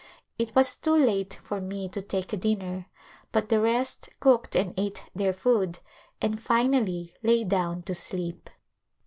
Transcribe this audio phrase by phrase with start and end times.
[0.39, 2.85] It was too late for me to take din ner
[3.31, 5.77] but the rest cooked and ate their food
[6.19, 8.49] and finally lay down to sleep.